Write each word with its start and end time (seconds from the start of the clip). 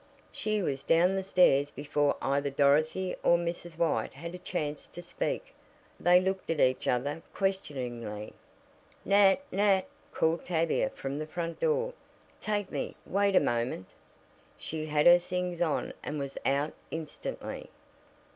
She 0.31 0.63
was 0.63 0.81
down 0.81 1.15
the 1.15 1.21
stairs 1.21 1.69
before 1.69 2.15
either 2.23 2.49
Dorothy 2.49 3.15
or 3.21 3.37
Mrs. 3.37 3.77
White 3.77 4.13
had 4.15 4.33
a 4.33 4.39
chance 4.39 4.87
to 4.87 4.99
speak. 4.99 5.53
They 5.99 6.19
looked 6.19 6.49
at 6.49 6.59
each 6.59 6.87
other 6.87 7.21
questioningly. 7.35 8.33
"Nat! 9.05 9.43
Nat!" 9.51 9.85
called 10.11 10.43
Tavia 10.43 10.89
from 10.89 11.19
the 11.19 11.27
front 11.27 11.59
door. 11.59 11.93
"Take 12.41 12.71
me! 12.71 12.95
Wait 13.05 13.35
a 13.35 13.39
moment!" 13.39 13.89
She 14.57 14.87
had 14.87 15.05
her 15.05 15.19
things 15.19 15.61
on 15.61 15.93
and 16.03 16.17
was 16.17 16.35
out 16.47 16.73
instantly. 16.89 17.69